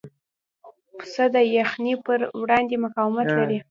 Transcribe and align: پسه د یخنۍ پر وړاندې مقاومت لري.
پسه 0.97 1.23
د 1.35 1.37
یخنۍ 1.57 1.93
پر 2.05 2.19
وړاندې 2.41 2.75
مقاومت 2.85 3.27
لري. 3.37 3.57